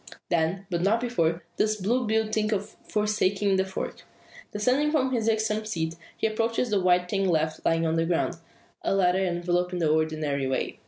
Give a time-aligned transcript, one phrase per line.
[0.29, 4.01] Then, but not before, does Blue Bill think of forsaking the fork.
[4.51, 8.37] Descending from his irksome seat, he approaches the white thing left lying on the ground
[8.81, 10.79] a letter enveloped in the ordinary way.